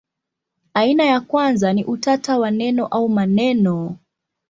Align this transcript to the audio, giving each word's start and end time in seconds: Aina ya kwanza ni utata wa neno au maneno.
Aina 0.73 1.03
ya 1.03 1.19
kwanza 1.21 1.73
ni 1.73 1.83
utata 1.85 2.39
wa 2.39 2.51
neno 2.51 2.85
au 2.87 3.09
maneno. 3.09 3.97